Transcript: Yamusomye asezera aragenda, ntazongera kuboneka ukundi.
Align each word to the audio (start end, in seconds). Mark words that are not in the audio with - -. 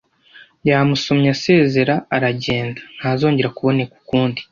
Yamusomye 0.69 1.27
asezera 1.35 1.95
aragenda, 2.15 2.79
ntazongera 2.97 3.53
kuboneka 3.55 3.93
ukundi. 4.01 4.39